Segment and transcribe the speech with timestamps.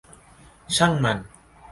[0.75, 1.17] ช่างมัน